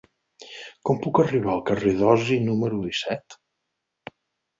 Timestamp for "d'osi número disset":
1.99-3.37